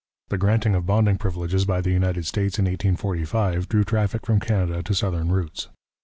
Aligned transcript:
The 0.29 0.37
granting 0.39 0.73
of 0.73 0.87
bonding 0.87 1.19
privileges 1.19 1.63
by 1.65 1.79
the 1.79 1.91
United 1.91 2.25
States 2.25 2.57
in 2.57 2.65
1845 2.65 3.69
drew 3.69 3.83
traffic 3.83 4.25
from 4.25 4.39
Canada 4.39 4.81
to 4.81 4.95
southern 4.95 5.31
routes. 5.31 5.69